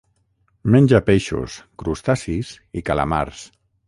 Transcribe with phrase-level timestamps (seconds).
[0.75, 3.45] Menja peixos, crustacis i calamars.